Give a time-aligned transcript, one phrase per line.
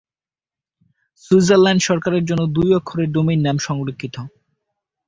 [1.23, 4.15] Switzerland সরকারের জন্য দুই অক্ষরের ডোমেইন নাম সংরক্ষিত।